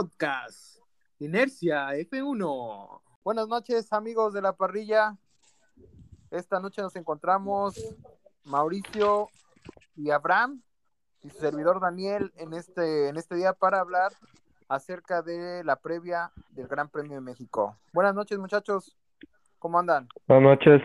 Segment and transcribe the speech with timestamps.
[0.00, 0.78] podcast.
[1.18, 3.02] Inercia F1.
[3.22, 5.14] Buenas noches, amigos de la parrilla.
[6.30, 7.74] Esta noche nos encontramos
[8.44, 9.28] Mauricio
[9.94, 10.62] y Abraham
[11.22, 14.12] y su servidor Daniel en este, en este día para hablar
[14.70, 17.76] acerca de la previa del Gran Premio de México.
[17.92, 18.96] Buenas noches, muchachos.
[19.58, 20.08] ¿Cómo andan?
[20.26, 20.80] Buenas noches.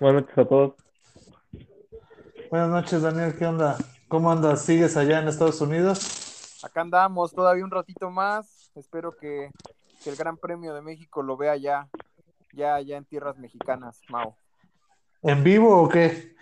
[0.00, 0.74] Buenas noches a todos.
[2.50, 3.36] Buenas noches, Daniel.
[3.38, 3.76] ¿Qué onda?
[4.08, 4.64] ¿Cómo andas?
[4.64, 6.27] ¿Sigues allá en Estados Unidos?
[6.62, 8.70] Acá andamos todavía un ratito más.
[8.74, 9.50] Espero que,
[10.02, 11.88] que el Gran Premio de México lo vea ya,
[12.52, 14.34] ya, ya en tierras mexicanas, Mau.
[15.22, 16.36] ¿En vivo o qué?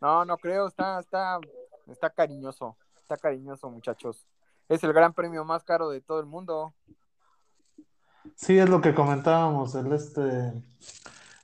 [0.00, 1.38] No, no creo, está, está,
[1.86, 4.26] está cariñoso, está cariñoso, muchachos.
[4.68, 6.74] Es el gran premio más caro de todo el mundo.
[8.34, 10.52] Sí, es lo que comentábamos, el este,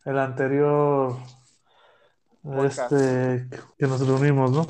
[0.05, 1.17] el anterior,
[2.45, 2.93] Podcast.
[2.93, 3.49] este,
[3.79, 4.67] que nos reunimos, ¿no?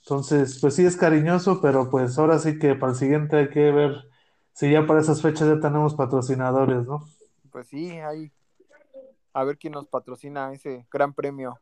[0.00, 3.72] Entonces, pues sí es cariñoso, pero pues ahora sí que para el siguiente hay que
[3.72, 4.08] ver
[4.52, 7.04] si ya para esas fechas ya tenemos patrocinadores, ¿no?
[7.50, 8.30] Pues sí, ahí.
[9.32, 11.60] A ver quién nos patrocina ese gran premio.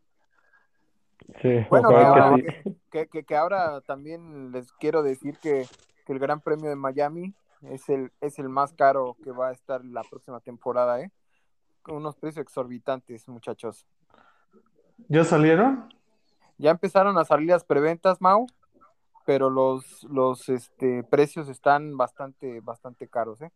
[1.40, 5.66] Sí, Bueno, que ahora, que que, que- que ahora también les quiero decir que,
[6.04, 9.52] que el Gran Premio de Miami es el, es el más caro que va a
[9.52, 11.10] estar la próxima temporada, ¿eh?
[11.82, 13.86] Con unos precios exorbitantes, muchachos.
[15.08, 15.88] ¿Ya salieron?
[16.58, 18.46] Ya empezaron a salir las preventas, Mau,
[19.26, 23.50] pero los, los este, precios están bastante, bastante caros, ¿eh?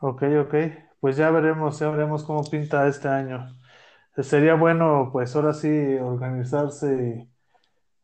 [0.00, 0.54] Ok, ok.
[1.00, 3.56] Pues ya veremos, ya veremos cómo pinta este año.
[4.18, 7.28] Sería bueno, pues ahora sí, organizarse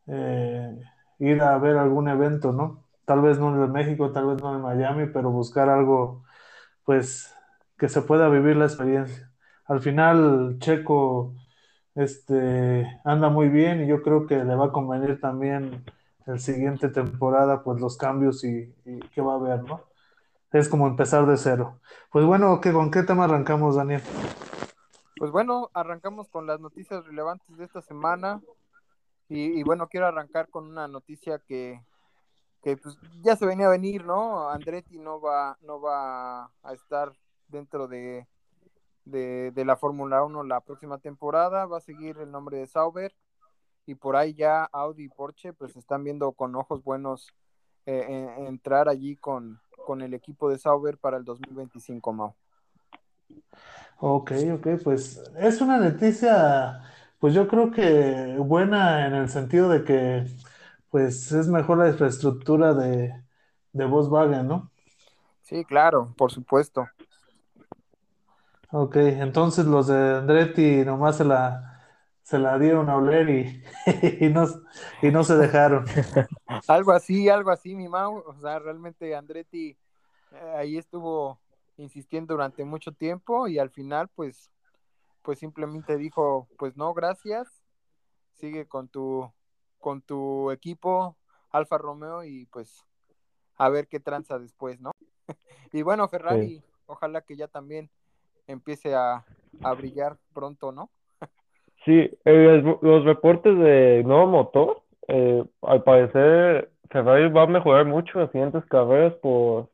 [0.07, 0.79] y eh,
[1.19, 2.85] ir a ver algún evento, ¿no?
[3.05, 6.23] Tal vez no en el México, tal vez no en Miami, pero buscar algo,
[6.83, 7.33] pues,
[7.77, 9.31] que se pueda vivir la experiencia.
[9.65, 11.33] Al final, Checo,
[11.97, 15.83] este, anda muy bien y yo creo que le va a convenir también
[16.27, 18.71] el siguiente temporada, pues, los cambios y,
[19.13, 19.81] que va a haber, ¿no?
[20.51, 21.79] Es como empezar de cero.
[22.11, 24.01] Pues bueno, ¿qué, ¿con qué tema arrancamos, Daniel?
[25.17, 28.41] Pues bueno, arrancamos con las noticias relevantes de esta semana.
[29.27, 31.81] Y, y bueno, quiero arrancar con una noticia que,
[32.61, 34.49] que pues, ya se venía a venir, ¿no?
[34.49, 37.11] Andretti no va, no va a estar
[37.47, 38.27] dentro de,
[39.11, 43.15] de, de la Fórmula 1 la próxima temporada, va a seguir el nombre de Sauber.
[43.85, 47.27] Y por ahí ya Audi y Porsche pues están viendo con ojos buenos
[47.85, 52.35] eh, en- entrar allí con, con el equipo de Sauber para el 2025, Mau.
[53.99, 56.81] Ok, ok, pues es una noticia,
[57.19, 60.25] pues yo creo que buena en el sentido de que,
[60.89, 63.13] pues es mejor la infraestructura de,
[63.73, 64.71] de Volkswagen, ¿no?
[65.41, 66.87] Sí, claro, por supuesto.
[68.71, 71.77] Ok, entonces los de Andretti nomás se la,
[72.21, 73.63] se la dieron a oler y,
[74.25, 74.45] y no,
[75.01, 75.85] y no se dejaron.
[76.67, 78.17] Algo así, algo así, mi Mau.
[78.25, 79.77] O sea, realmente Andretti
[80.31, 81.39] eh, ahí estuvo
[81.77, 84.51] insistiendo durante mucho tiempo y al final, pues,
[85.21, 87.47] pues simplemente dijo, pues no, gracias.
[88.33, 89.31] Sigue con tu,
[89.79, 91.15] con tu equipo
[91.51, 92.85] Alfa Romeo y pues
[93.55, 94.91] a ver qué tranza después, ¿no?
[95.71, 97.89] y bueno, Ferrari, ojalá que ya también
[98.47, 99.23] empiece a,
[99.63, 100.89] a brillar pronto, ¿no?
[101.85, 101.93] Sí,
[102.25, 108.31] eh, los reportes de nuevo motor, eh, al parecer Ferrari va a mejorar mucho las
[108.31, 109.69] siguientes carreras por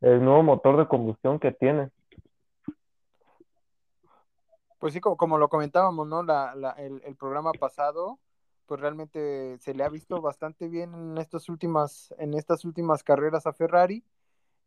[0.00, 1.90] el nuevo motor de combustión que tiene.
[4.78, 6.22] Pues sí, como, como lo comentábamos, ¿no?
[6.22, 8.18] La, la- el, el programa pasado,
[8.66, 13.46] pues realmente se le ha visto bastante bien en estas últimas, en estas últimas carreras
[13.46, 14.02] a Ferrari.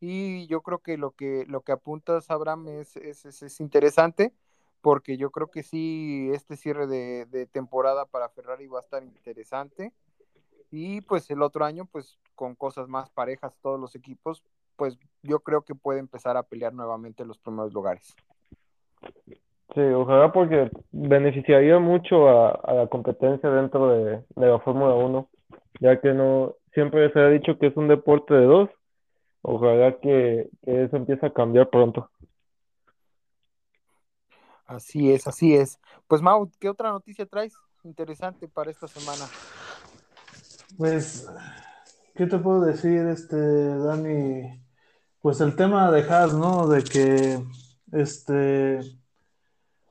[0.05, 4.33] Y yo creo que lo que, lo que apuntas, Abraham, es, es, es- es interesante,
[4.81, 9.01] porque yo creo que sí, este cierre de, de temporada para Ferrari va a estar
[9.01, 9.93] interesante.
[10.71, 14.43] Y pues el otro año, pues con cosas más parejas, todos los equipos,
[14.75, 18.13] pues yo creo que puede empezar a pelear nuevamente los primeros lugares.
[19.73, 25.29] Sí, ojalá porque beneficiaría mucho a, a la competencia dentro de, de la Fórmula 1,
[25.79, 28.69] ya que no siempre se ha dicho que es un deporte de dos.
[29.43, 32.09] Ojalá que, que eso empiece a cambiar pronto.
[34.65, 35.79] Así es, así es.
[36.07, 37.53] Pues Mau, ¿qué otra noticia traes
[37.83, 39.25] interesante para esta semana?
[40.77, 41.29] Pues,
[42.15, 44.63] ¿qué te puedo decir, este, Dani?
[45.21, 46.67] Pues el tema de Haas, ¿no?
[46.67, 47.43] De que,
[47.91, 48.79] este,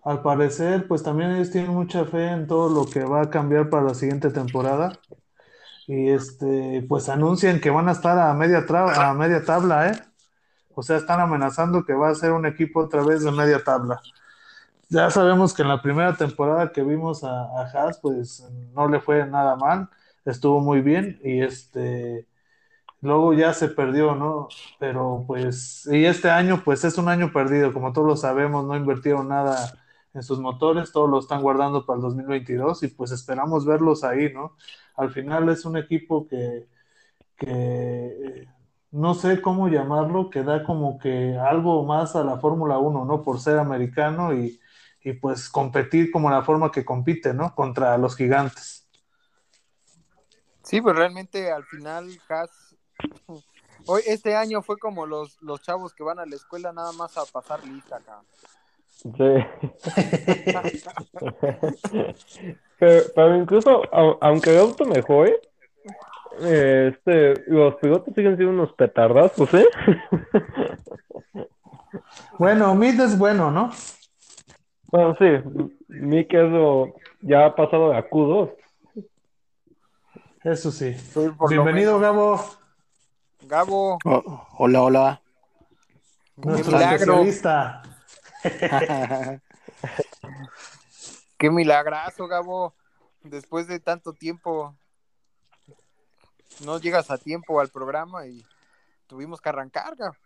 [0.02, 3.68] al parecer, pues también ellos tienen mucha fe en todo lo que va a cambiar
[3.68, 4.98] para la siguiente temporada.
[5.92, 10.02] Y este, pues anuncian que van a estar a media, a media tabla, ¿eh?
[10.74, 14.00] O sea, están amenazando que va a ser un equipo otra vez de media tabla.
[14.88, 19.00] Ya sabemos que en la primera temporada que vimos a, a Haas, pues no le
[19.00, 19.90] fue nada mal,
[20.24, 22.26] estuvo muy bien y este,
[23.02, 24.48] luego ya se perdió, ¿no?
[24.80, 28.76] Pero pues, y este año pues es un año perdido, como todos lo sabemos, no
[28.76, 29.81] invirtieron nada
[30.14, 34.32] en sus motores, todos lo están guardando para el 2022 y pues esperamos verlos ahí,
[34.32, 34.56] ¿no?
[34.96, 36.68] Al final es un equipo que,
[37.36, 38.46] que
[38.90, 43.22] no sé cómo llamarlo, que da como que algo más a la Fórmula 1, ¿no?
[43.22, 44.60] Por ser americano y,
[45.02, 47.54] y pues competir como la forma que compite, ¿no?
[47.54, 48.86] Contra los gigantes.
[50.62, 52.76] Sí, pues realmente al final Haas,
[53.86, 57.16] hoy este año fue como los, los chavos que van a la escuela nada más
[57.18, 58.00] a pasar lista.
[59.02, 59.10] Sí.
[62.78, 65.40] pero, pero incluso, au- aunque el auto mejore,
[66.40, 69.66] eh, este, los pilotos siguen siendo unos petardazos, ¿eh?
[72.38, 73.70] Bueno, Mid es bueno, ¿no?
[74.90, 75.24] Bueno, sí,
[75.88, 78.50] Mick es lo- ya ha pasado a Q2.
[80.44, 80.96] Eso sí.
[81.48, 82.00] Bienvenido.
[82.00, 82.40] Gabo,
[83.42, 85.20] Gabo, Oh, hola, hola.
[86.36, 87.82] nuestro especialista.
[91.38, 92.74] qué milagrazo, Gabo.
[93.22, 94.74] Después de tanto tiempo,
[96.64, 98.44] no llegas a tiempo al programa y
[99.06, 100.16] tuvimos que arrancar, Gabo.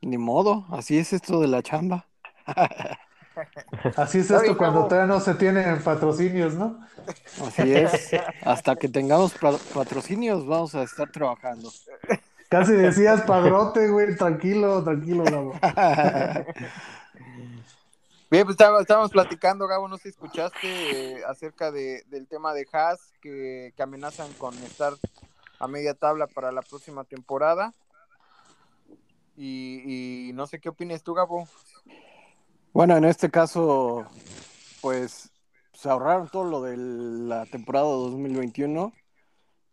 [0.00, 2.06] Ni modo, así es esto de la chamba.
[3.96, 6.78] Así es esto cuando todavía no se tienen patrocinios, ¿no?
[7.44, 8.10] Así es.
[8.44, 11.72] Hasta que tengamos pa- patrocinios vamos a estar trabajando.
[12.48, 14.14] Casi decías padrote, güey.
[14.14, 15.54] Tranquilo, tranquilo, Gabo.
[18.30, 22.66] Bien, pues estábamos platicando, Gabo, no sé si escuchaste eh, acerca de, del tema de
[22.72, 24.94] Haas, que, que amenazan con estar
[25.58, 27.72] a media tabla para la próxima temporada.
[29.36, 31.46] Y, y no sé qué opinas tú, Gabo.
[32.72, 34.06] Bueno, en este caso,
[34.80, 35.30] pues
[35.74, 38.92] se ahorraron todo lo de la temporada 2021.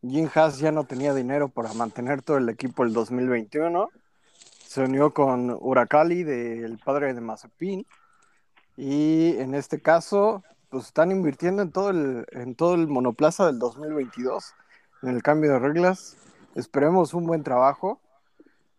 [0.01, 3.89] Jim Haas ya no tenía dinero para mantener todo el equipo el 2021.
[4.65, 7.86] Se unió con Uracali, del padre de Mazepin.
[8.83, 13.60] Y en este caso, pues están invirtiendo en todo el, en todo el monoplaza del
[13.60, 14.56] 2022,
[15.04, 16.18] en el cambio de reglas.
[16.56, 18.00] Esperemos un buen trabajo,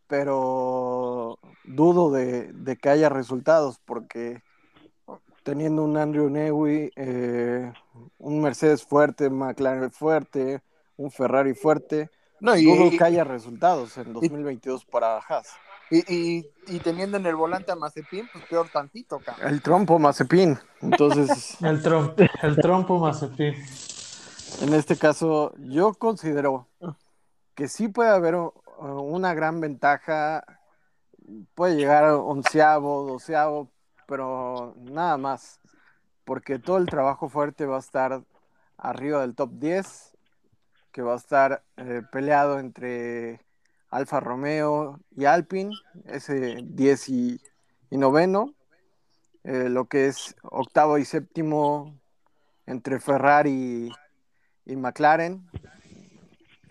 [0.09, 4.43] pero dudo de, de que haya resultados porque
[5.45, 7.73] teniendo un Andrew Newey, eh,
[8.19, 10.63] un Mercedes fuerte, McLaren fuerte,
[10.97, 12.11] un Ferrari fuerte,
[12.41, 15.49] No, y, dudo y- que haya resultados en 2022 para Haas.
[15.97, 19.49] Y- y- y teniendo en el volante a Mazepin, pues peor tantito, cabrón.
[19.49, 20.59] El trompo Mazepin.
[20.81, 22.13] Entonces, El, trom
[22.43, 23.55] el trompo Mazepin.
[24.61, 26.69] en este caso, yo considero
[27.55, 28.37] que sí puede haber
[28.79, 30.45] una gran ventaja.
[31.55, 33.71] Puede llegar a onceavo, doceavo,
[34.07, 35.61] pero nada más.
[36.25, 38.23] Porque todo el trabajo fuerte va a estar
[38.79, 40.17] arriba del top 10,
[40.93, 43.41] que va a estar eh, peleado entre
[43.93, 45.71] Alfa Romeo y Alpine,
[46.07, 47.41] ese 10 y,
[47.91, 48.55] noveno.
[49.45, 52.01] Eh, lo que es octavo y séptimo
[52.65, 53.93] entre Ferrari
[54.65, 55.47] y McLaren.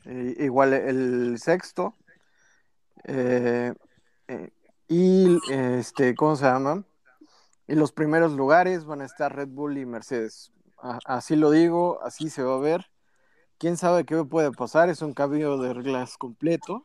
[0.06, 1.96] Eh, igual el sexto.
[3.04, 3.72] Eh,
[4.88, 6.84] y este, ¿cómo se llama?
[7.68, 10.52] Y los primeros lugares van a estar Red Bull y Mercedes.
[11.06, 12.90] Así lo digo, así se va a ver.
[13.60, 16.84] Quién sabe qué puede pasar, es un cambio de reglas completo.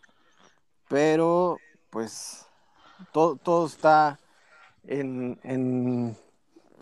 [0.88, 1.58] Pero,
[1.90, 2.46] pues,
[3.12, 4.18] todo, todo está
[4.84, 6.16] en, en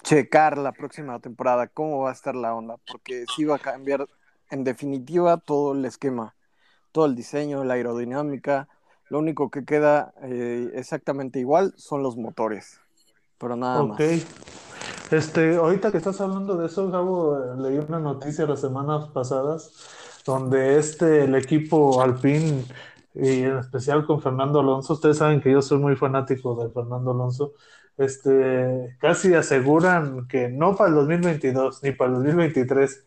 [0.02, 4.06] checar la próxima temporada, cómo va a estar la onda, porque sí va a cambiar
[4.50, 6.34] en definitiva todo el esquema,
[6.92, 8.68] todo el diseño, la aerodinámica.
[9.10, 12.80] Lo único que queda eh, exactamente igual son los motores,
[13.38, 14.00] pero nada Ok.
[14.00, 14.02] más.
[15.10, 19.72] Este, ahorita que estás hablando de eso, Gabo, eh, leí una noticia las semanas pasadas
[20.26, 22.64] donde este, el equipo Alpine,
[23.14, 27.12] y en especial con Fernando Alonso, ustedes saben que yo soy muy fanático de Fernando
[27.12, 27.52] Alonso,
[27.96, 33.04] este, casi aseguran que no para el 2022 ni para el 2023,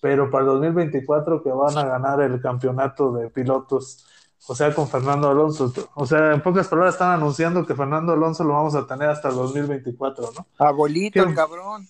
[0.00, 4.06] pero para el 2024 que van a ganar el campeonato de pilotos.
[4.48, 5.72] O sea, con Fernando Alonso.
[5.94, 9.30] O sea, en pocas palabras están anunciando que Fernando Alonso lo vamos a tener hasta
[9.30, 10.46] el 2024, ¿no?
[10.58, 11.88] Abuelito, el cabrón.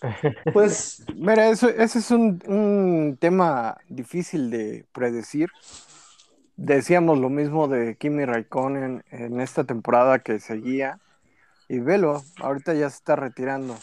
[0.52, 5.50] Pues Mira, eso, ese es un, un tema difícil de predecir.
[6.62, 10.98] Decíamos lo mismo de Kimi Raikkonen en esta temporada que seguía.
[11.70, 13.78] Y velo, ahorita ya se está retirando.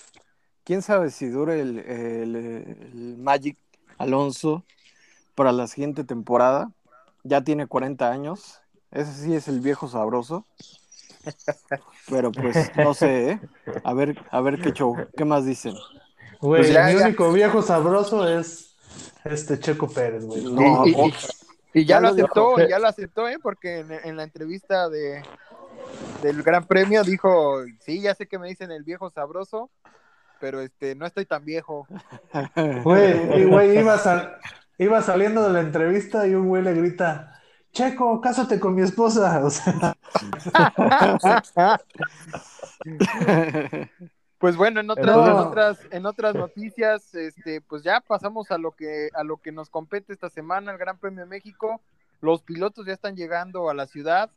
[0.63, 3.57] ¿Quién sabe si dure el, el- el Magic
[3.98, 4.63] Alonso
[5.34, 6.69] para la siguiente temporada?
[7.24, 8.62] Ya tiene 40 años.
[8.91, 10.46] Ese sí es el viejo sabroso.
[12.10, 13.39] Pero pues no sé, ¿eh?
[13.84, 14.96] A ver, a ver qué show.
[15.17, 15.74] ¿Qué más dicen?
[16.41, 17.07] Güey, Pues ya, mi ya.
[17.07, 18.75] único viejo sabroso es
[19.25, 20.43] este Checo Pérez, güey.
[20.43, 20.93] No, Y-
[21.74, 23.38] Y ya, Ya lo aceptó, ya lo aceptó, ¿eh?
[23.41, 25.21] Porque en, en la entrevista de
[26.21, 29.69] del Gran Premio dijo, sí, ya sé que me dicen el viejo sabroso,
[30.39, 31.88] pero este, no estoy tan viejo.
[32.83, 34.38] Güey, y güey, iba, sal-
[34.77, 37.33] iba saliendo de la entrevista y un güey le grita,
[37.71, 39.45] Checo, cásate con mi esposa.
[39.45, 39.95] O sea,
[44.39, 45.25] Pues bueno, en otras, No.
[45.27, 49.51] en otras, en otras noticias, este, pues ya pasamos a lo que, a lo que
[49.51, 51.82] nos compete esta semana, el Gran Premio de México.
[52.22, 54.29] Los pilotos ya están llegando a la ciudad.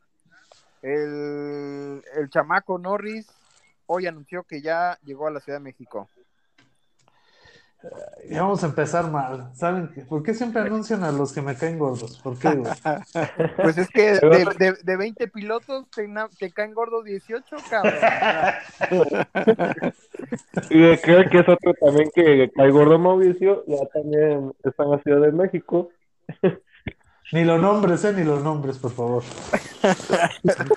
[0.81, 3.27] El, el chamaco Norris
[3.85, 6.09] hoy anunció que ya llegó a la Ciudad de México.
[8.29, 9.49] Y vamos a empezar mal.
[9.53, 10.01] ¿Saben qué?
[10.01, 12.19] ¿Por qué siempre anuncian a los que me caen gordos?
[12.19, 12.71] ¿Por qué, güey?
[13.57, 17.93] Pues es que de, de, de 20 pilotos te, caen gordos 18, cabrón.
[20.69, 24.99] Y creo que es otro también que cae gordo Mauricio, ya también está en la
[24.99, 25.89] Ciudad de México.
[27.33, 29.23] Ni los nombres, eh, ni los nombres, por favor.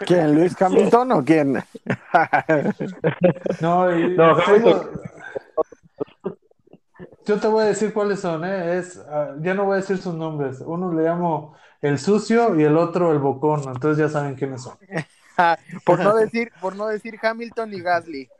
[0.06, 0.36] ¿Quién?
[0.36, 1.54] ¿Luis Hamilton o quién?
[3.60, 4.36] No, y- No,
[7.26, 8.76] Yo te voy a decir cuáles son, ¿eh?
[8.78, 10.60] Es, ah, ya no voy a decir sus nombres.
[10.60, 13.62] Uno le llamo el sucio y el otro el bocón.
[13.68, 14.76] Entonces ya saben quiénes son.
[15.84, 18.32] por no decir, por no decir Hamilton y Gasly.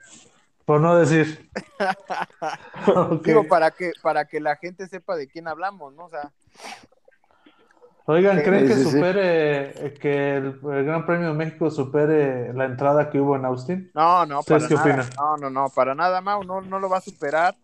[0.64, 1.50] Por no decir.
[2.86, 3.26] Ok.
[3.26, 6.04] Digo, para que, para que la gente sepa de quién hablamos, ¿no?
[6.06, 6.32] O sea,
[8.06, 9.00] Oigan, ¿creen Sí, que sí, sí.
[9.00, 13.46] supere, eh, que el, el Gran Premio de México supere la entrada que hubo en
[13.46, 13.94] Austin?
[13.94, 14.74] no, no, para ¿Ustedes qué nada.
[14.74, 15.08] opinan?
[15.16, 17.56] No, no, no, para nada, Mau, no, no lo va a superar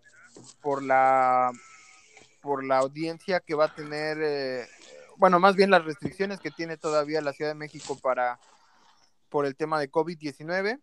[0.60, 1.52] por la
[2.40, 4.66] por la audiencia que va a tener, eh,
[5.16, 8.38] bueno, más bien las restricciones que tiene todavía la Ciudad de México para
[9.28, 10.80] por el tema de COVID-19.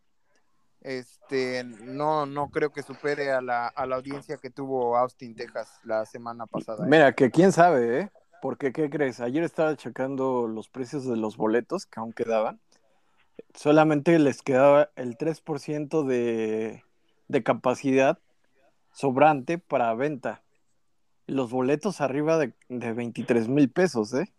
[0.82, 5.80] Este, no, no creo que supere a la, a la audiencia que tuvo Austin, Texas,
[5.84, 6.86] la semana pasada.
[6.86, 6.90] ¿eh?
[6.90, 8.12] Mira, que quién sabe, ¿eh?
[8.42, 9.20] Porque, ¿qué crees?
[9.20, 12.62] Ayer estaba checando los precios de los boletos que aún quedaban.
[13.56, 16.84] Solamente les quedaba el 3% de,
[17.28, 18.20] de capacidad
[18.98, 20.42] sobrante para venta.
[21.28, 24.34] Los boletos arriba de, de 23 mil pesos, ¿eh?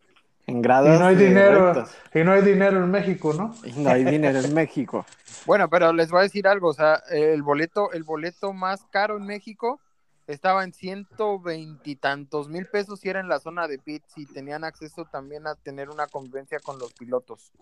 [0.47, 1.97] En gradas Y no hay dinero, rectas.
[2.15, 3.55] y no hay dinero en México, ¿no?
[3.65, 5.07] Y no hay dinero en México.
[5.45, 9.17] Bueno, pero les voy a decir algo, o sea, el boleto, el boleto más caro
[9.19, 9.81] en México
[10.27, 14.65] estaba en ciento veintitantos mil pesos y era en la zona de pits y tenían
[14.65, 17.53] acceso también a tener una convivencia con los pilotos.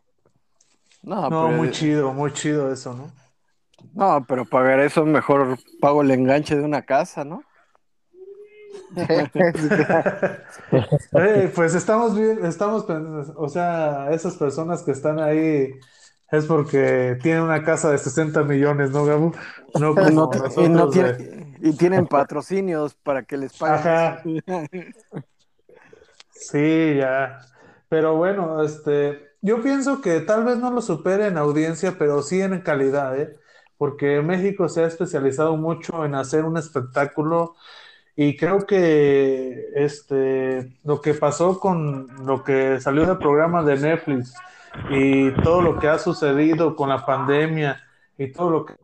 [1.02, 3.10] No, No, pero, muy chido, muy chido eso, ¿no?
[3.94, 7.42] No, pero pagar eso mejor pago el enganche de una casa, ¿no?
[11.54, 12.84] Pues estamos bien, estamos,
[13.36, 15.72] o sea, esas personas que están ahí
[16.30, 19.32] es porque tienen una casa de 60 millones, ¿no, Gabu?
[19.78, 20.90] No como no y no
[21.60, 23.78] y tienen patrocinios para que les paguen.
[23.78, 24.22] Ajá.
[26.30, 27.38] Sí, ya.
[27.88, 32.42] Pero bueno, este, yo pienso que tal vez no lo supere en audiencia, pero sí
[32.42, 33.36] en calidad, ¿eh?
[33.78, 37.54] Porque México se ha especializado mucho en hacer un espectáculo
[38.14, 44.34] y creo que este, lo que pasó con lo que salió del programa de Netflix
[44.90, 47.82] y todo lo que ha sucedido con la pandemia
[48.16, 48.74] y todo lo que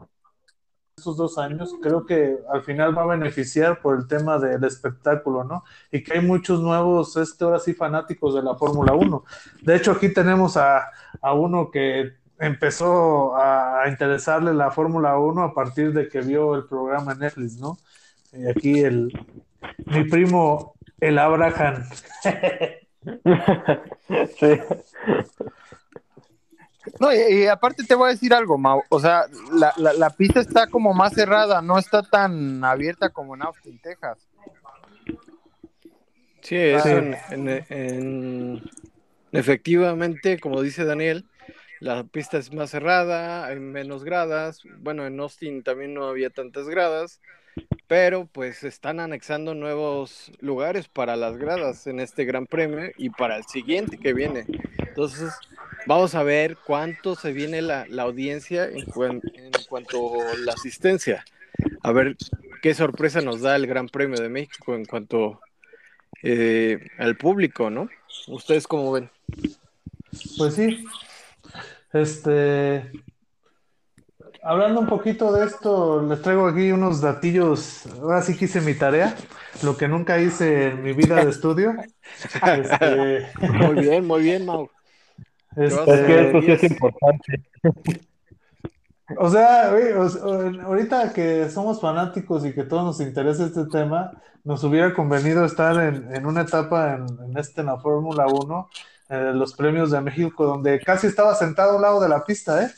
[0.96, 5.42] estos dos años, creo que al final va a beneficiar por el tema del espectáculo,
[5.42, 5.64] ¿no?
[5.90, 9.24] Y que hay muchos nuevos, este, ahora sí, fanáticos de la Fórmula 1.
[9.62, 15.54] De hecho, aquí tenemos a, a uno que empezó a interesarle la Fórmula 1 a
[15.54, 17.76] partir de que vio el programa en Netflix, ¿no?
[18.32, 19.12] Y aquí el,
[19.86, 21.84] mi primo, el Abraham.
[24.38, 24.60] Sí.
[27.00, 28.82] No, y, y aparte te voy a decir algo, Mau.
[28.88, 33.34] O sea, la, la, la pista está como más cerrada, no está tan abierta como
[33.34, 34.18] en Austin, Texas.
[36.42, 38.62] Sí, en- en- en-
[39.32, 41.24] efectivamente, como dice Daniel,
[41.82, 44.62] la pista es más cerrada, hay menos gradas.
[44.78, 47.20] Bueno, en Austin también no había tantas gradas,
[47.88, 53.36] pero pues están anexando nuevos lugares para las gradas en este Gran Premio y para
[53.36, 54.46] el siguiente que viene.
[54.78, 55.34] Entonces,
[55.86, 61.24] vamos a ver cuánto se viene la, la audiencia en, en cuanto a la asistencia.
[61.82, 62.16] A ver
[62.62, 65.40] qué sorpresa nos da el Gran Premio de México en cuanto
[66.22, 67.88] eh, al público, ¿no?
[68.28, 69.10] ¿Ustedes cómo ven?
[70.38, 70.84] Pues sí.
[71.92, 72.90] Este.
[74.44, 77.86] Hablando un poquito de esto, les traigo aquí unos datillos.
[78.00, 79.14] Ahora sí que hice mi tarea,
[79.62, 81.74] lo que nunca hice en mi vida de estudio.
[82.44, 84.68] Este, Muy bien, muy bien, Mau.
[85.56, 87.42] este, Es que esto sí es importante.
[89.18, 90.22] O sea, güey, o sea,
[90.64, 94.10] ahorita que somos fanáticos y que todos nos interesa este tema,
[94.44, 98.68] nos hubiera convenido estar en, en una etapa en, en este, en la Fórmula 1,
[99.12, 102.70] eh, los premios de México, donde casi estaba sentado al lado de la pista, ¿eh?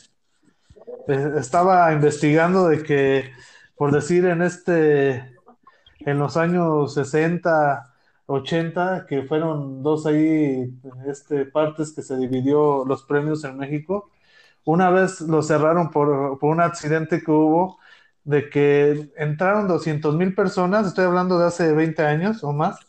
[1.07, 3.31] Eh, Estaba investigando de que,
[3.75, 5.35] por decir, en este,
[5.99, 7.93] en los años 60,
[8.27, 10.71] 80, que fueron dos ahí,
[11.07, 14.11] este, partes que se dividió los premios en México
[14.65, 17.79] una vez lo cerraron por, por un accidente que hubo
[18.23, 22.79] de que entraron 200 mil personas, estoy hablando de hace 20 años o más,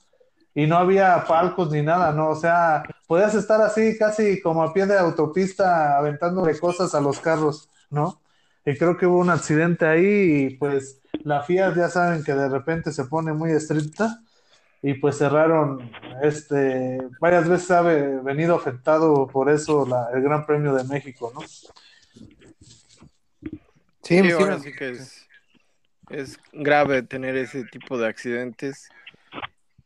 [0.55, 2.31] y no había palcos ni nada, ¿no?
[2.31, 7.20] O sea, podías estar así casi como a pie de autopista aventándole cosas a los
[7.20, 8.20] carros, ¿no?
[8.64, 12.48] Y creo que hubo un accidente ahí y pues la FIA ya saben que de
[12.48, 14.20] repente se pone muy estricta
[14.82, 15.90] y pues cerraron,
[16.22, 21.32] este, varias veces ha ve- venido afectado por eso la- el Gran Premio de México,
[21.34, 21.40] ¿no?
[24.02, 25.26] Sí, Sí, ahora sí que es,
[26.10, 28.88] es grave tener ese tipo de accidentes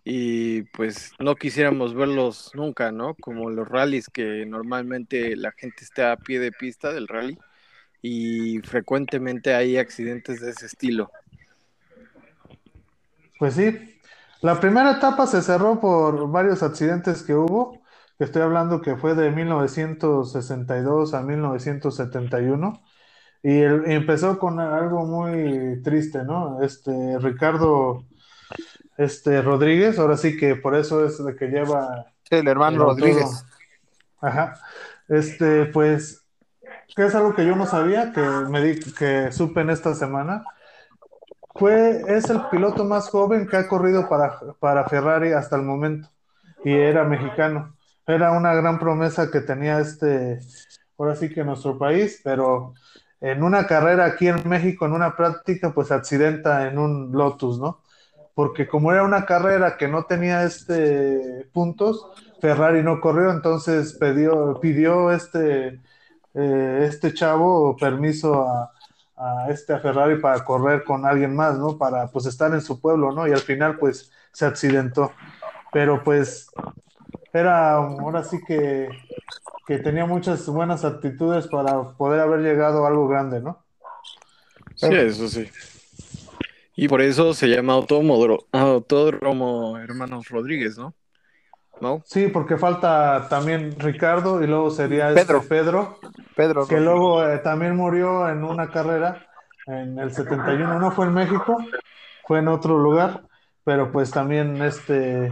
[0.05, 3.15] y pues no quisiéramos verlos nunca, ¿no?
[3.15, 7.39] Como los rallies que normalmente la gente está a pie de pista del rally
[8.03, 11.11] y frecuentemente hay accidentes de ese estilo.
[13.39, 14.01] Pues sí,
[14.43, 17.81] la primera etapa se cerró por varios accidentes que hubo,
[18.19, 22.83] estoy hablando que fue de 1962 a 1971,
[23.43, 26.63] y, el- y empezó con algo muy triste, ¿no?
[26.63, 28.05] Este, Ricardo
[29.01, 32.83] este, Rodríguez, ahora sí que por eso es de que lleva el hermano el.
[32.83, 33.47] Rodríguez.
[34.21, 34.61] Ajá.
[35.09, 36.23] Este, pues,
[36.95, 40.45] que es algo que yo no sabía, que me di, que supe en esta semana.
[41.55, 46.09] Fue, es el piloto más joven que ha corrido para, para Ferrari hasta el momento.
[46.63, 47.75] Y era mexicano.
[48.07, 50.41] Era una gran promesa que tenía este,
[50.99, 52.75] ahora sí que nuestro país, pero
[53.21, 57.81] en una carrera aquí en México, en una práctica, pues accidenta en un Lotus, ¿no?
[58.41, 62.07] Porque como era una carrera que no tenía este puntos,
[62.41, 65.79] Ferrari no corrió, entonces pidió, pidió este,
[66.33, 68.73] eh, este chavo permiso a,
[69.19, 71.77] a este a Ferrari para correr con alguien más, ¿no?
[71.77, 73.29] Para pues estar en su pueblo, ¿no?
[73.29, 75.13] Y al final pues se accidentó.
[75.71, 76.49] Pero pues
[77.35, 78.89] era ahora sí que,
[79.67, 83.63] que tenía muchas buenas actitudes para poder haber llegado a algo grande, ¿no?
[84.77, 85.47] Sí, eso sí.
[86.81, 90.95] Y por eso se llama Autódromo, Autódromo Hermanos Rodríguez, ¿no?
[91.79, 92.03] ¿No?
[92.07, 95.43] Sí, porque falta también Ricardo y luego sería este Pedro.
[95.43, 95.99] Pedro,
[96.35, 96.85] Pedro que Rodríguez.
[96.85, 99.27] luego eh, también murió en una carrera
[99.67, 101.59] en el 71, no fue en México,
[102.27, 103.25] fue en otro lugar,
[103.63, 105.31] pero pues también este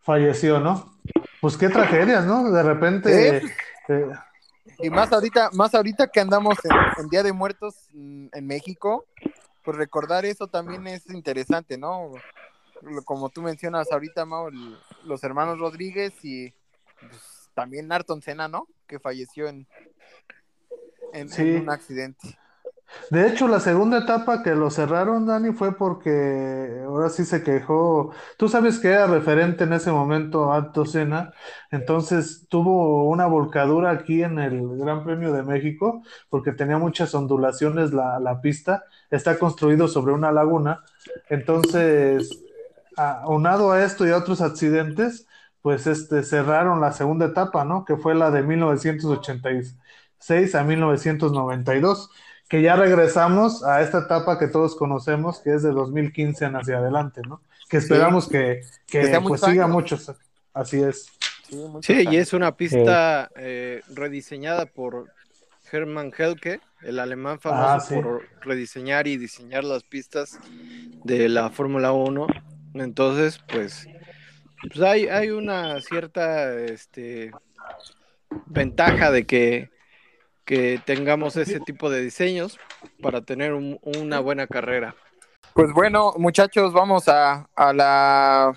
[0.00, 0.96] falleció, ¿no?
[1.42, 2.50] Pues qué tragedias, ¿no?
[2.50, 3.42] De repente,
[3.88, 4.08] eh,
[4.78, 9.04] Y más ahorita, más ahorita que andamos en, en Día de Muertos mm, en México,
[9.66, 12.12] pues recordar eso también es interesante, ¿no?
[13.04, 16.54] Como tú mencionas ahorita, Mau, el- los hermanos Rodríguez y
[17.00, 18.68] pues, también Narton Senna, ¿no?
[18.86, 19.66] Que falleció en,
[21.12, 21.42] en, Sí.
[21.42, 22.38] en un accidente.
[23.10, 28.12] De hecho la segunda etapa que lo cerraron, Dani, fue porque ahora sí se quejó,
[28.38, 31.32] tú sabes que era referente en ese momento Alto Senna,
[31.70, 37.92] entonces tuvo una volcadura aquí en el Gran Premio de México, porque tenía muchas ondulaciones
[37.92, 40.84] la, la pista, está construido sobre una laguna,
[41.28, 42.42] entonces,
[42.96, 45.26] aunado a esto y a otros accidentes,
[45.62, 47.84] pues este, cerraron la segunda etapa, ¿no?
[47.84, 52.10] Que fue la de 1986 a 1992,
[52.48, 56.78] que ya regresamos a esta etapa que todos conocemos, que es de 2015 en hacia
[56.78, 57.40] adelante, ¿no?
[57.68, 59.74] Que esperamos que, que, pues siga años.
[59.74, 60.12] muchos,
[60.54, 61.06] así es.
[61.82, 65.06] Sí, y es una pista eh, rediseñada por
[65.70, 67.94] Hermann Helke, el alemán famoso Ah, sí.
[67.94, 70.38] por rediseñar y diseñar las pistas
[71.04, 72.26] de la Fórmula 1.
[72.74, 73.88] Entonces, pues,
[74.62, 77.32] pues hay, hay una cierta este,
[78.46, 79.70] ventaja de que,
[80.46, 82.58] que tengamos ese tipo de diseños
[83.02, 84.94] para tener un- una buena carrera.
[85.52, 88.52] Pues bueno, muchachos, vamos a, a la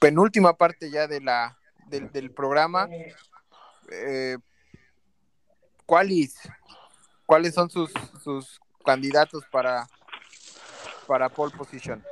[0.00, 1.56] penúltima parte ya de la,
[1.88, 2.88] del, del programa.
[3.92, 4.38] Eh,
[5.86, 6.36] ¿cuáles,
[7.26, 9.86] ¿Cuáles son sus, sus candidatos para,
[11.06, 12.02] para pole position?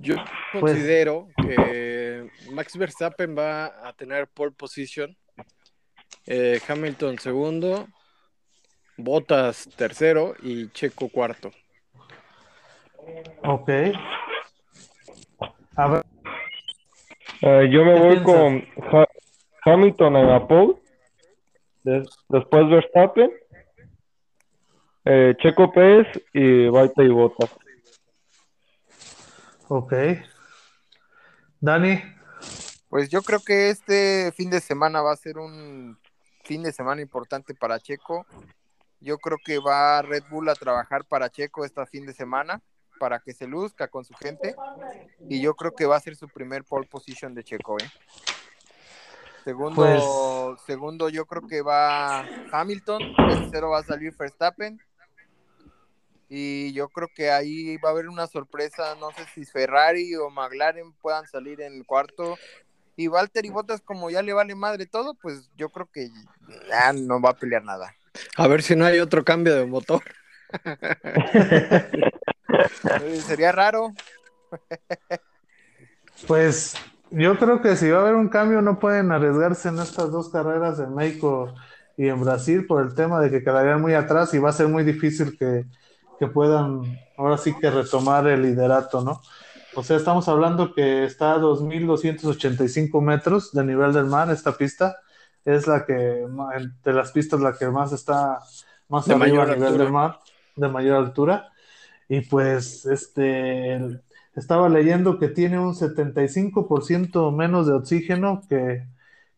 [0.00, 0.16] Yo
[0.52, 5.16] Pues- considero que Max Verstappen va a tener pole position,
[6.30, 7.88] eh, Hamilton segundo,
[8.96, 11.50] Bottas tercero y Checo cuarto.
[13.44, 13.70] Ok.
[15.76, 16.04] A ver,
[17.40, 18.34] Eh, yo me ¿Qué voy piensas?
[18.34, 19.06] con Ha-
[19.64, 20.74] Hamilton en la pole,
[21.84, 23.30] Des- después Verstappen,
[25.04, 27.50] eh, Checo Pérez y Valtteri Bottas.
[29.68, 29.92] Ok.
[31.60, 32.02] Dani,
[32.88, 35.96] Pues yo creo que este fin de semana va a ser un
[36.48, 38.24] fin de semana importante para Checo.
[39.00, 42.62] Yo creo que va Red Bull a trabajar para Checo este fin de semana
[42.98, 44.56] para que se luzca con su gente
[45.28, 47.90] y yo creo que va a ser su primer pole position de Checo, ¿eh?
[49.44, 54.80] Segundo, Pues- segundo yo creo que va Hamilton, tercero va a salir Verstappen
[56.30, 60.30] y yo creo que ahí va a haber una sorpresa, no sé si Ferrari o
[60.30, 62.36] McLaren puedan salir en el cuarto
[62.98, 66.10] y Valtteri Bottas como ya le vale madre todo, pues yo creo que
[66.68, 67.94] ya no va a pelear nada.
[68.36, 70.02] A ver si no hay otro cambio de motor.
[73.24, 73.92] Sería raro.
[76.26, 76.74] pues
[77.12, 80.30] yo creo que si va a haber un cambio no pueden arriesgarse en estas dos
[80.30, 81.54] carreras en México
[81.96, 84.66] y en Brasil por el tema de que quedarían muy atrás y va a ser
[84.66, 85.66] muy difícil que,
[86.18, 89.22] que puedan ahora sí que retomar el liderato, ¿no?
[89.74, 94.96] O sea, estamos hablando que está a 2.285 metros de nivel del mar esta pista.
[95.44, 98.38] Es la que, de las pistas, la que más está
[98.88, 99.84] más De arriba a nivel altura.
[99.84, 100.18] del mar,
[100.56, 101.52] de mayor altura.
[102.08, 104.00] Y pues, este,
[104.34, 108.86] estaba leyendo que tiene un 75% menos de oxígeno que,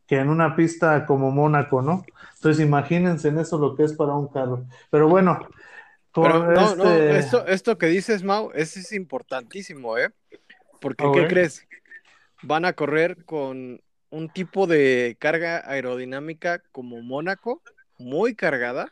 [0.07, 2.05] que en una pista como Mónaco, ¿no?
[2.37, 4.67] Entonces imagínense en eso lo que es para un carro.
[4.91, 5.39] Pero bueno,
[6.15, 10.13] Pero no, no, este- esto, esto que dices, Mau, eso es importantísimo, ¿eh?
[10.81, 11.67] Porque, ¿qué crees?
[12.43, 17.63] Van a correr con un tipo de carga aerodinámica como Mónaco,
[17.99, 18.91] muy cargada,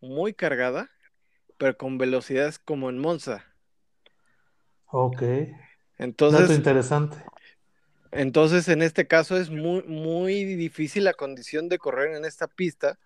[0.00, 0.90] muy cargada,
[1.58, 3.44] pero con velocidades como en Monza.
[4.92, 5.22] Ok,
[6.26, 7.18] dato Entonces, interesante.
[8.12, 12.98] entonces en este caso es muy, muy difícil la condición de correr en esta pista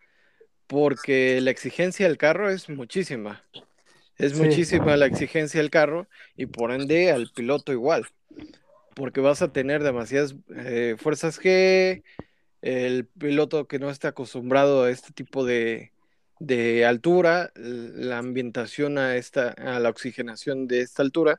[0.73, 3.45] porque la exigencia del carro es muchísima.
[4.17, 4.43] Es Sí.
[4.43, 8.07] muchísima la exigencia del carro y por ende al piloto igual.
[8.95, 12.03] Porque vas a tener demasiadas eh, fuerzas G,
[12.63, 15.93] el piloto que no está acostumbrado a este tipo de,
[16.39, 21.39] de altura, la ambientación a, esta, a la oxigenación de esta altura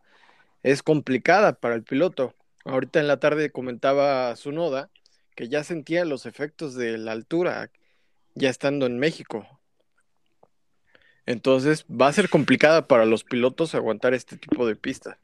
[0.62, 2.36] es complicada para el piloto.
[2.66, 4.92] Ahorita en la tarde comentaba Sunoda
[5.36, 7.72] que ya sentía los efectos de la altura
[8.36, 9.46] ya estando en México.
[11.26, 15.18] Entonces va a ser complicada para los pilotos aguantar este tipo de pista.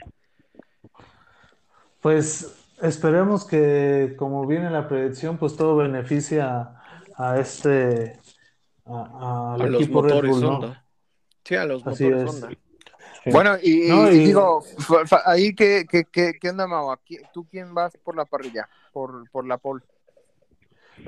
[2.02, 6.76] Pues esperemos que, como viene la predicción, pues todo beneficia
[7.18, 8.18] a este,
[8.86, 10.56] a- los motores Bull, ¿no?
[10.56, 10.86] Honda.
[11.44, 12.44] Sí, a los Así motores es.
[12.44, 12.50] Honda.
[13.24, 13.32] Sí.
[13.32, 14.64] Bueno, y, y- No, y y- digo,
[15.26, 16.90] ahí qué, qué, qué, qué onda, Mau?
[16.92, 18.70] Aquí- ¿Tú quién vas por la parrilla?
[18.94, 19.84] Por, por la pole.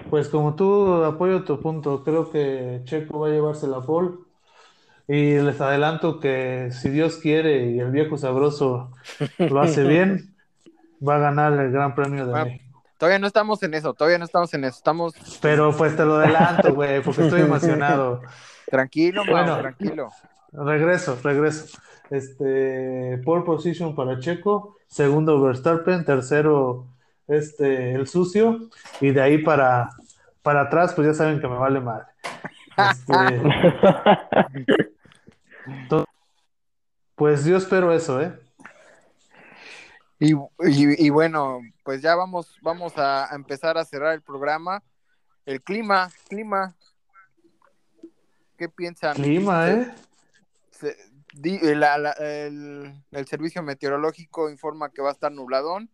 [0.10, 4.12] Pues como tú apoyo tu punto, creo que Checo va a llevarse la pole.
[5.08, 8.92] Y les adelanto que si Dios quiere y el viejo sabroso
[9.40, 10.36] lo hace bien,
[11.08, 12.84] va a ganar el Gran Premio de Ah, México.
[12.98, 14.78] Todavía no estamos en eso, todavía no estamos en eso.
[14.78, 18.22] Estamos Pero pues te lo adelanto, güey, porque estoy emocionado.
[18.70, 19.58] tranquilo, Bueno.
[19.58, 20.10] tranquilo.
[20.54, 21.78] Regreso, regreso.
[22.10, 26.86] Este, pole position para Checo, segundo Verstappen, tercero
[27.28, 29.90] este, el sucio, y de ahí para,
[30.42, 32.06] para atrás, pues ya saben que me vale madre.
[32.78, 33.42] Este,
[35.90, 36.06] to-
[37.16, 38.38] pues yo espero eso, ¿eh?
[40.20, 44.84] Y, y- y bueno, pues ya vamos, vamos a, empezar a cerrar el programa.
[45.46, 46.76] El clima, clima.
[48.58, 49.16] ¿Qué piensan?
[49.16, 49.92] Clima, ¿eh?
[50.70, 50.96] se-
[51.34, 55.90] di- la- la- el, el servicio meteorológico informa que va a estar nubladón.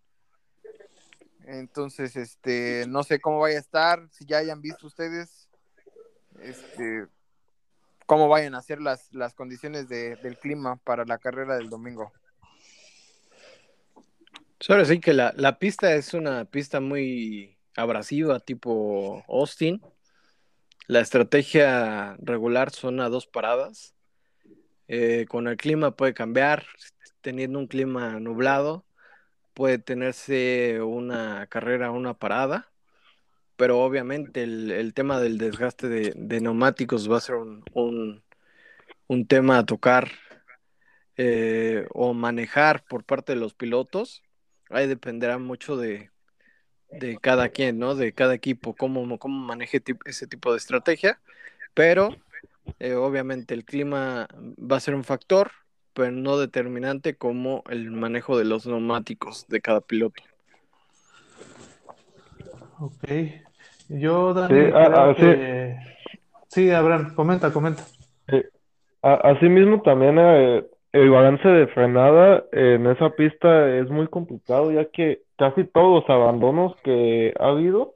[1.47, 5.47] Entonces, este, no sé cómo vaya a estar, si ya hayan visto ustedes,
[6.41, 7.07] este,
[8.05, 12.11] cómo vayan a ser las, las condiciones de- del clima para la carrera del domingo.
[14.59, 19.81] Solo sí que la, la pista es una pista muy abrasiva, tipo Austin.
[20.87, 23.93] La estrategia regular son a dos paradas.
[24.89, 26.65] Eh, con el clima puede cambiar,
[27.21, 28.85] teniendo un clima nublado,
[29.57, 32.71] puede tenerse una carrera, una parada,
[33.55, 37.63] pero obviamente el, tema del desgaste de, neumáticos va a ser un,
[39.07, 40.11] un- tema a tocar
[41.15, 44.21] eh, o manejar por parte de los pilotos.
[44.69, 46.11] Ahí dependerá mucho de,
[46.91, 47.95] de cada quien, ¿no?
[47.95, 51.19] De cada equipo, cómo, cómo maneje ese tipo de estrategia.
[51.73, 52.15] Pero
[52.77, 55.51] eh, obviamente el clima va a ser un factor,
[55.97, 60.21] pero no determinante como el manejo de los neumáticos de cada piloto.
[62.79, 63.03] Ok.
[63.89, 65.21] Yo, Dani, Sí, ah, creo ah, sí.
[65.21, 65.75] que...
[66.49, 67.83] Sí, Abraham, comenta, comenta.
[69.01, 74.85] A- Asimismo, también eh, el balance de frenada en esa pista es muy complicado, ya
[74.85, 77.93] que casi todos los abandonos que ha habido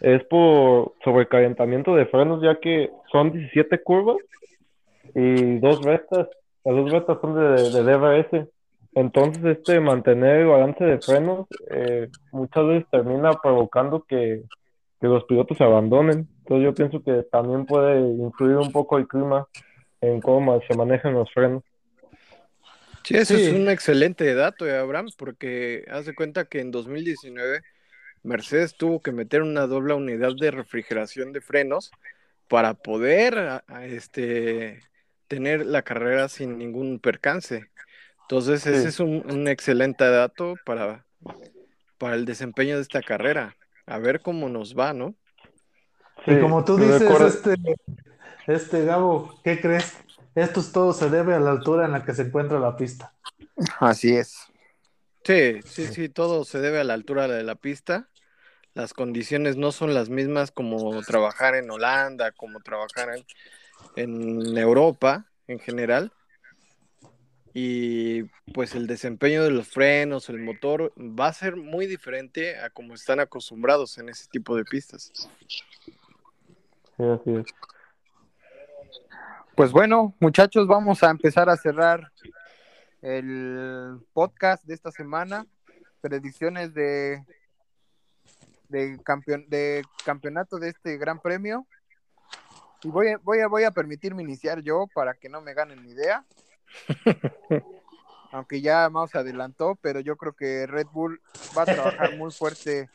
[0.00, 4.18] es por sobrecalentamiento de frenos, ya que son 17 curvas
[5.16, 6.28] y dos rectas.
[6.64, 8.48] Las dos rectas son de, de DRS.
[8.94, 14.42] Entonces, este mantener el balance de frenos eh, muchas veces termina provocando que,
[15.00, 16.28] que los pilotos se abandonen.
[16.40, 19.46] Entonces, yo pienso que también puede influir un poco el clima
[20.00, 21.62] en cómo se manejan los frenos.
[23.04, 23.42] Sí, eso Sí.
[23.44, 27.62] es un excelente dato, eh, Abraham, porque haz de cuenta que en 2019
[28.22, 31.90] Mercedes tuvo que meter una doble unidad de refrigeración de frenos
[32.48, 34.80] para poder este,
[35.30, 37.70] tener la carrera sin ningún percance.
[38.22, 38.88] Entonces, ese Sí.
[38.88, 41.06] es un, un excelente dato para,
[41.98, 43.56] para el desempeño de esta carrera.
[43.86, 45.14] A ver cómo nos va, ¿no?
[46.26, 47.54] Y Sí, como tú dices, recuerda- este,
[48.48, 49.96] este Gabo, ¿qué crees?
[50.34, 53.14] Esto es todo se debe a la altura en la que se encuentra la pista.
[53.78, 54.36] Así es.
[55.24, 58.08] Sí, sí, sí, todo se debe a la altura de la pista.
[58.74, 63.24] Las condiciones no son las mismas como trabajar en Holanda, como trabajar en,
[63.96, 66.12] en Europa en general.
[67.52, 68.22] Y
[68.54, 72.94] pues el desempeño de los frenos, el motor, va a ser muy diferente a como
[72.94, 75.10] están acostumbrados en ese tipo de pistas.
[76.96, 77.46] Sí, así es.
[79.56, 82.12] Pues bueno, muchachos, vamos a empezar a cerrar
[83.02, 85.44] el podcast de esta semana.
[86.00, 87.24] Predicciones de,
[88.68, 91.66] de, campeon, de campeonato de este gran premio.
[92.82, 95.82] Y voy a, voy, a, voy a permitirme iniciar yo para que no me ganen
[95.82, 96.24] mi idea.
[98.32, 101.20] Aunque ya Maus adelantó, pero yo creo que Red Bull
[101.56, 102.88] va a trabajar muy fuerte,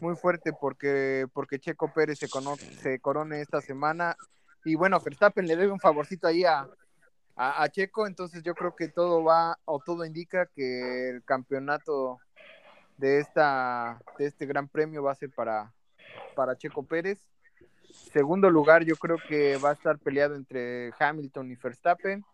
[0.00, 4.16] muy fuerte porque, porque Checo Pérez se, cono se corone esta semana
[4.64, 6.68] y bueno, Verstappen le debe un favorcito ahí a,
[7.36, 12.18] a, a, Checo, entonces yo creo que todo va, o todo indica que el campeonato
[12.96, 15.72] de esta, de este gran premio va a ser para,
[16.34, 17.24] para Checo Pérez.
[18.12, 22.24] Segundo lugar, yo creo que va a estar peleado entre Hamilton y Verstappen.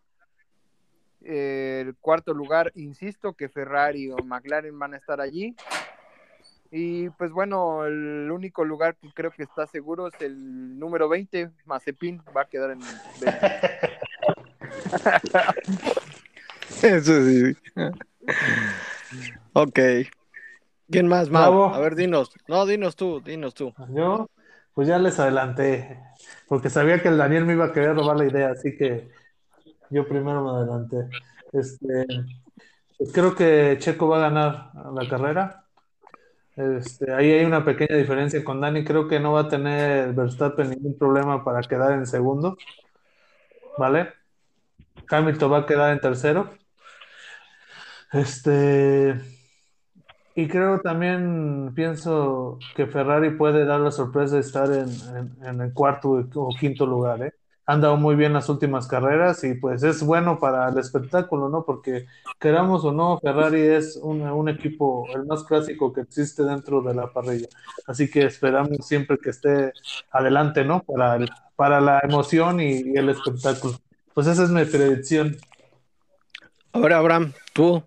[1.21, 5.55] El cuarto lugar, insisto, que Ferrari o McLaren van a estar allí.
[6.71, 11.51] Y pues bueno, el único lugar que creo que está seguro es el número 20,
[11.65, 13.39] Mazepin, va a quedar en 20.
[16.81, 17.55] Eso sí.
[19.53, 19.79] ok.
[20.89, 21.65] ¿Quién más, Mau?
[21.65, 22.31] A ver, dinos.
[22.47, 23.73] No, dinos tú, dinos tú.
[23.89, 24.29] Yo,
[24.73, 25.99] pues ya les adelanté,
[26.47, 29.09] porque sabía que el Daniel me iba a querer robar la idea, así que
[29.89, 31.09] yo primero me adelanté.
[31.51, 32.07] Este,
[32.97, 35.65] pues creo que Checo va a ganar la carrera.
[36.55, 38.83] Este, ahí hay una pequeña diferencia con Dani.
[38.83, 42.57] Creo que no va a tener Verstappen ningún problema para quedar en segundo.
[43.77, 44.13] ¿Vale?
[45.09, 46.49] Hamilton va a quedar en tercero.
[48.11, 49.32] Este.
[50.35, 55.61] Y creo también, pienso que Ferrari puede dar la sorpresa de estar en, en, en
[55.61, 57.21] el cuarto o quinto lugar.
[57.21, 57.33] ¿eh?
[57.67, 61.63] Han dado muy bien las últimas carreras y pues es bueno para el espectáculo, ¿no?
[61.63, 62.07] Porque
[62.39, 66.95] queramos o no, Ferrari es un, un, equipo, el más clásico que existe dentro de
[66.95, 67.47] la parrilla.
[67.85, 69.71] Así que esperamos siempre que esté
[70.11, 70.81] adelante, ¿no?
[70.81, 73.75] Para, el, para la emoción y, y, el espectáculo.
[74.15, 75.37] Pues esa es mi predicción.
[76.73, 77.83] Ahora, Abraham, tú,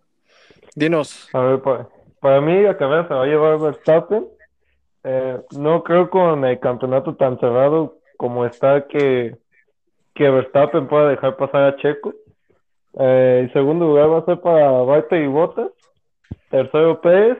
[0.77, 1.29] dinos.
[1.33, 1.89] A ver, para,
[2.27, 4.27] para mí la carrera se va a llevar Verstappen.
[5.05, 9.37] Eh, no creo con el campeonato tan cerrado como está que
[10.13, 12.15] que Verstappen pueda dejar pasar a Checo.
[12.99, 15.71] Eh, el segundo lugar va a ser para Valtteri Bottas.
[16.51, 17.39] Tercero Pérez.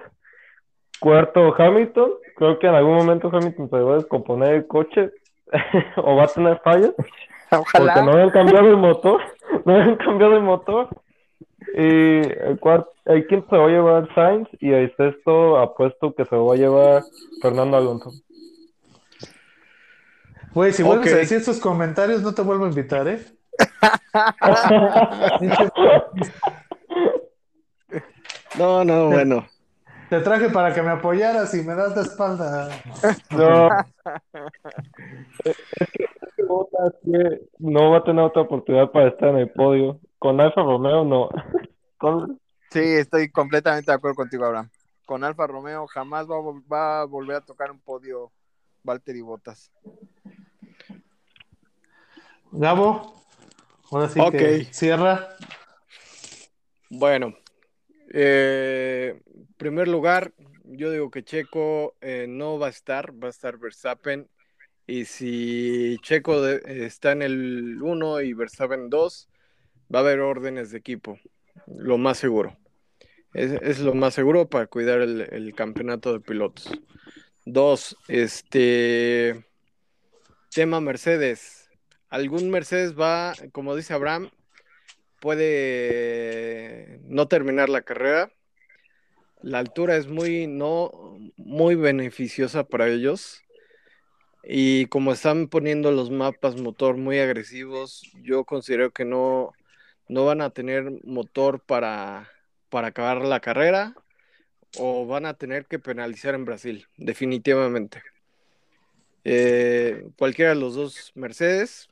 [1.01, 2.13] Cuarto Hamilton.
[2.37, 5.11] Creo que en algún momento Hamilton se va a descomponer el coche
[5.97, 6.95] o va a tener fallas.
[7.51, 7.93] Ojalá.
[7.93, 9.21] Porque no habían cambiado el motor.
[9.65, 10.89] No habían cambiado el motor.
[11.79, 16.25] Y el, cuarto, el quinto se va a llevar Sainz y el sexto apuesto que
[16.25, 17.03] se va a llevar
[17.43, 18.13] Fernando Alonso.
[20.55, 21.13] Güey, si vuelves okay.
[21.13, 23.27] a decir esos comentarios, no te vuelvo a invitar, ¿eh?
[28.59, 29.47] no, no, bueno.
[30.09, 32.71] Te traje para que me apoyaras y me das de espalda.
[33.37, 33.69] No.
[35.45, 35.57] es
[37.05, 40.01] que no va a tener otra oportunidad para estar en el podio.
[40.19, 41.29] Con Alfa Romeo no.
[41.99, 42.41] Con...
[42.71, 44.71] Sí, estoy completamente de acuerdo contigo, Abraham.
[45.05, 46.37] Con Alfa Romeo jamás va,
[46.71, 48.33] va a volver a tocar un podio
[48.83, 49.71] Valtteri Bottas.
[52.53, 53.23] Gabo,
[53.91, 54.67] ahora sí okay.
[54.67, 55.37] que cierra.
[56.89, 57.35] Bueno,
[58.13, 59.21] eh,
[59.57, 60.33] primer lugar,
[60.65, 64.29] yo digo que Checo eh, no va a estar, va a estar Verstappen.
[64.87, 69.29] Y si Checo de- está en el 1 y Verstappen 2,
[69.93, 71.19] va a haber órdenes de equipo,
[71.67, 72.57] lo más seguro.
[73.35, 76.71] Es, es lo más seguro para cuidar el, el campeonato de pilotos.
[77.45, 79.45] Dos, este
[80.53, 81.71] tema Mercedes.
[82.09, 84.31] Algún Mercedes va, como dice Abraham,
[85.21, 88.33] puede no terminar la carrera.
[89.43, 93.43] La altura es muy no muy beneficiosa para ellos.
[94.43, 99.53] Y como están poniendo los mapas motor muy agresivos, yo considero que no,
[100.09, 102.31] no van a tener motor para,
[102.69, 103.95] para acabar la carrera
[104.79, 108.03] o van a tener que penalizar en Brasil, definitivamente.
[109.25, 111.89] Eh, cualquiera de los dos Mercedes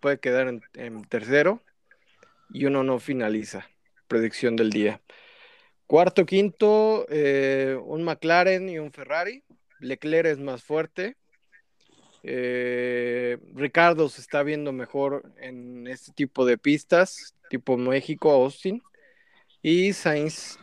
[0.00, 1.62] puede quedar en, tercero
[2.52, 3.68] y uno no finaliza.
[4.06, 5.00] Predicción del día.
[5.86, 9.42] Cuarto, quinto, eh, un McLaren y un Ferrari.
[9.80, 11.16] Leclerc es más fuerte.
[12.22, 18.82] Eh, Ricardo se está viendo mejor en este tipo de pistas, tipo México, Austin.
[19.60, 20.58] Y Sainz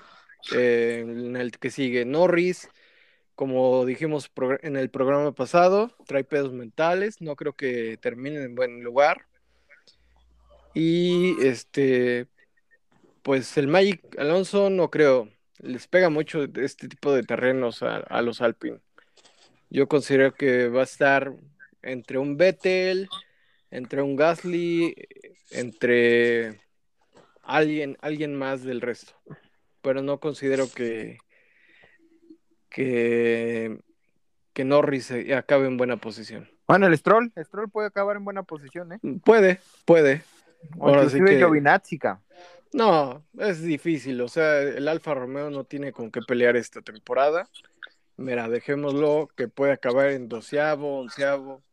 [0.56, 2.06] eh, en el que sigue.
[2.06, 2.70] Norris,
[3.36, 4.32] como dijimos
[4.64, 7.22] en el programa pasado, trae pedos mentales.
[7.22, 9.28] No creo que termine en buen lugar.
[10.74, 12.28] Y este,
[13.22, 15.30] pues el Magic Alonso no creo.
[15.60, 18.80] Les pega mucho este tipo de terrenos a, a los Alpine.
[19.70, 21.34] Yo considero que va a estar
[21.82, 23.10] entre un Vettel,
[23.72, 24.96] entre un Gasly,
[25.52, 26.67] entre
[27.48, 29.14] alguien, alguien más del resto.
[29.82, 31.18] Pero no considero que,
[32.70, 33.80] que,
[34.54, 36.50] que Norris acabe en buena posición.
[36.68, 39.00] Bueno, el Stroll, el Stroll puede acabar en buena posición, ¿eh?
[39.24, 40.24] Puede, puede.
[40.78, 41.40] O Ahora sí que-.
[42.74, 44.20] No, es difícil.
[44.20, 47.48] O sea, el Alfa Romeo no tiene con qué pelear esta temporada.
[48.18, 51.64] Mira, dejémoslo que puede acabar en doceavo, onceavo.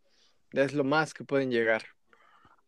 [0.53, 1.83] Es lo más que pueden llegar.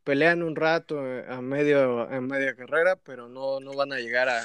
[0.07, 4.29] Pelean un rato eh, a, medio, a media carrera, pero no, no van a llegar
[4.29, 4.45] a,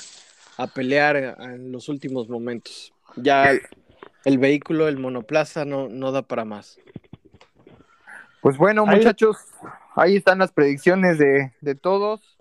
[0.58, 2.92] a pelear en, en los últimos momentos.
[3.16, 3.62] Ya el,
[4.26, 6.80] el vehículo, el monoplaza, no, no da para más.
[8.42, 9.38] Pues bueno, Ahí- muchachos,
[9.96, 12.40] ahí están las predicciones de, de todos.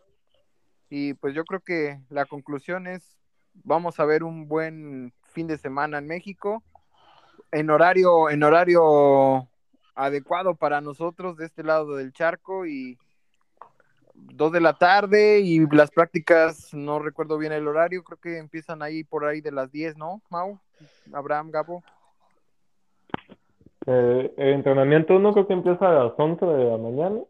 [0.88, 3.18] Y pues yo creo que la conclusión es,
[3.52, 6.62] vamos a ver un buen fin de semana en México,
[7.52, 9.46] en horario, en horario
[9.94, 12.98] adecuado para nosotros de este lado del charco y
[14.32, 18.82] dos de la tarde y las prácticas, no recuerdo bien el horario, creo que empiezan
[18.82, 20.58] ahí por ahí de las 10, ¿no, Mau?
[21.12, 21.82] Abraham, Gabo.
[23.86, 27.20] Eh, el entrenamiento uno creo que empieza a las 11 de la mañana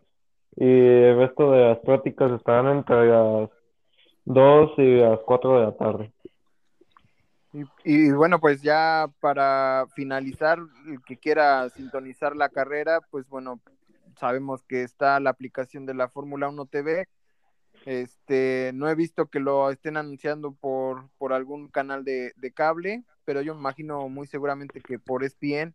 [0.57, 3.51] y el resto de las prácticas estarán entre las
[4.25, 6.13] 2 y las 4 de la tarde.
[7.53, 13.61] Y, y bueno, pues ya para finalizar, el que quiera sintonizar la carrera, pues bueno,
[14.21, 17.09] sabemos que está la aplicación de la Fórmula 1 TV.
[17.87, 23.05] Este, no he visto que lo estén anunciando por, por algún canal de, de cable,
[23.25, 25.75] pero yo me imagino muy seguramente que por ESPN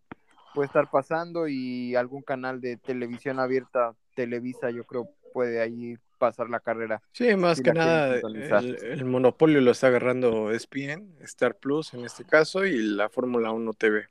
[0.53, 6.49] puede estar pasando y algún canal de televisión abierta, Televisa, yo creo puede ahí pasar
[6.49, 7.01] la carrera.
[7.11, 12.05] Sí, más Si que nada, el, el monopolio lo está agarrando ESPN, Star Plus en
[12.05, 14.07] este caso, y la Fórmula 1 TV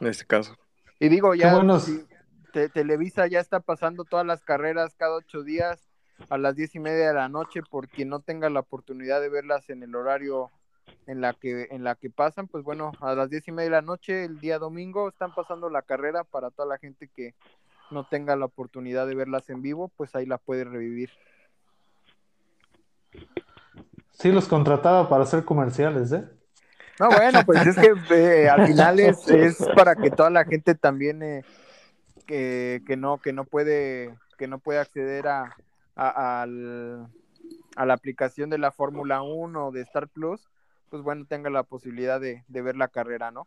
[0.00, 0.54] en este caso.
[1.00, 1.84] Y digo, Qué ya buenos.
[1.84, 2.04] si
[2.54, 5.90] te- Televisa ya está pasando todas las carreras cada ocho días
[6.30, 9.28] a las diez y media de la noche, por quien no tenga la oportunidad de
[9.28, 10.50] verlas en el horario
[11.06, 13.76] en la que en la que pasan, pues bueno, a las diez y media de
[13.76, 17.34] la noche el día domingo están pasando la carrera para toda la gente que
[17.90, 21.10] no tenga la oportunidad de verlas en vivo, pues ahí la puede revivir.
[24.12, 26.24] Sí, los contrataba para hacer comerciales, ¿eh?
[27.00, 30.74] No, bueno, pues es que eh, al final es, es para que toda la gente
[30.76, 31.44] también eh,
[32.26, 35.56] que, que no que no puede que no puede acceder a,
[35.96, 37.06] a, al-
[37.76, 40.48] a la aplicación de la Fórmula 1 o de Star Plus,
[40.90, 43.46] pues bueno, tenga la posibilidad de, de ver la carrera, ¿no?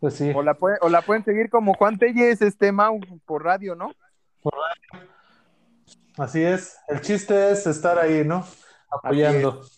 [0.00, 0.32] Pues sí.
[0.34, 3.92] O la, puede- o la pueden seguir como Juan Telles, este Mau, por radio, ¿no?
[6.18, 6.76] Así es.
[6.88, 8.44] El chiste es estar ahí, ¿no?
[8.90, 9.60] Apoyando.
[9.60, 9.70] Pues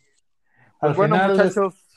[0.81, 1.88] Al bueno, final, muchachos,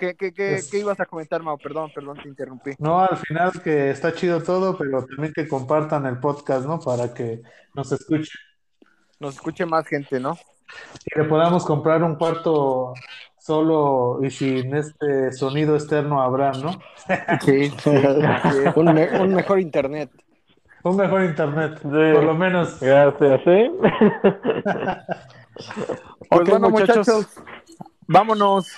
[0.00, 1.58] ¿qué, qué, qué, es- qué ibas a comentar, Mau?
[1.58, 2.70] Perdón, perdón, te interrumpí.
[2.78, 6.80] no, al final que está chido todo, pero también que compartan el podcast, ¿no?
[6.80, 7.42] Para que
[7.74, 8.34] nos escuchen
[9.20, 10.36] Nos escuche más gente, ¿no?
[11.04, 12.94] y que podamos comprar un cuarto
[13.38, 16.80] solo y sin este sonido externo Abraham, ¿no?
[17.44, 17.70] Sí,
[18.76, 20.10] un, me- un mejor internet.
[20.82, 21.88] Un mejor internet, Sí.
[21.88, 22.80] por lo menos.
[22.80, 23.70] Gracias, ¿sí?
[26.30, 27.06] Pues bueno, muchachos.
[27.08, 27.26] muchachos,
[28.06, 28.68] vámonos.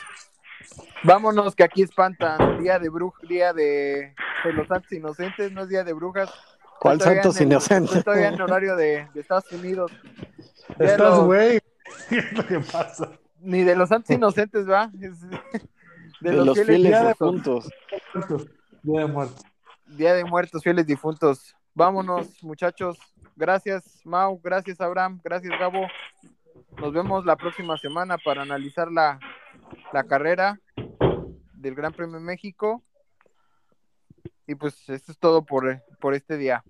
[1.04, 2.60] Vámonos, que aquí espantan.
[2.62, 6.32] Día de bruj, día de, de los santos inocentes, no es día de brujas.
[6.78, 7.96] ¿Cuál santos en el- inocentes?
[7.96, 9.92] estoy en horario de, de Estados Unidos.
[10.78, 11.60] Ya Estás, güey.
[12.08, 13.10] ¿Qué es lo que pasa?
[13.40, 14.90] Ni de los santos inocentes, ¿va?
[15.00, 15.38] Es de,
[16.20, 17.68] De, los fieles difuntos.
[18.14, 18.46] difuntos.
[18.82, 19.42] Día de muertos.
[19.86, 21.54] Día de muertos, fieles difuntos.
[21.74, 22.98] Vámonos, muchachos.
[23.36, 24.40] Gracias, Mau.
[24.42, 25.20] Gracias, Abraham.
[25.24, 25.86] Gracias, Gabo.
[26.78, 29.18] Nos vemos la próxima semana para analizar la,
[29.92, 30.58] la carrera
[31.62, 32.82] del Gran Premio de México.
[34.46, 36.62] Y pues esto es todo por, por este día.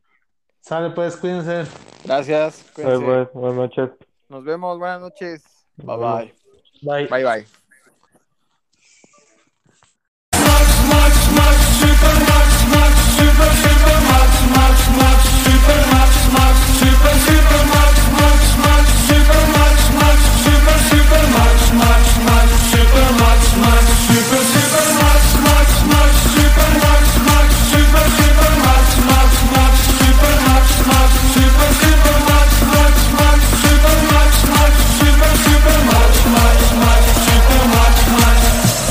[0.61, 1.65] Sale pues, cuídense.
[2.05, 2.65] Gracias.
[2.77, 3.05] Bye, cuídense.
[3.05, 3.29] bye.
[3.33, 3.91] Buenas noches.
[4.29, 4.79] Nos vemos.
[4.79, 5.67] Buenas noches.
[5.77, 6.35] Bye bye.
[6.83, 7.07] Bye.
[7.09, 7.62] Bye bye.